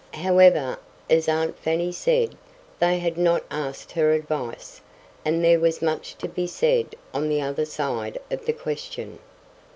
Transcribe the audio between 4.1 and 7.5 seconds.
advice; and there was much to be said on the